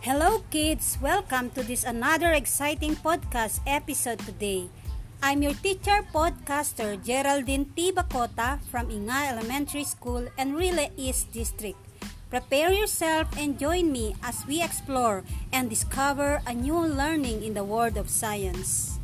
Hello 0.00 0.40
kids, 0.48 0.96
welcome 0.96 1.52
to 1.52 1.60
this 1.60 1.84
another 1.84 2.32
exciting 2.32 2.96
podcast 2.96 3.60
episode 3.68 4.16
today. 4.24 4.72
I'm 5.20 5.44
your 5.44 5.52
teacher 5.52 6.00
podcaster 6.08 6.96
Geraldine 7.04 7.68
T. 7.76 7.92
Bakota 7.92 8.64
from 8.72 8.88
Inga 8.88 9.36
Elementary 9.36 9.84
School 9.84 10.24
and 10.40 10.56
Rile 10.56 10.88
East 10.96 11.28
District. 11.36 11.76
Prepare 12.32 12.72
yourself 12.72 13.28
and 13.36 13.60
join 13.60 13.92
me 13.92 14.16
as 14.24 14.40
we 14.48 14.64
explore 14.64 15.20
and 15.52 15.68
discover 15.68 16.40
a 16.48 16.56
new 16.56 16.80
learning 16.80 17.44
in 17.44 17.52
the 17.52 17.64
world 17.64 18.00
of 18.00 18.08
science. 18.08 18.99